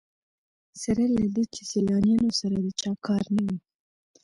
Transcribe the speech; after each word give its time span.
سره 0.81 1.03
له 1.15 1.23
دې 1.33 1.43
چې 1.53 1.61
سیلانیانو 1.71 2.31
سره 2.39 2.57
د 2.65 2.67
چا 2.81 2.91
کار 3.07 3.23
نه 3.35 3.41
وي. 3.47 3.57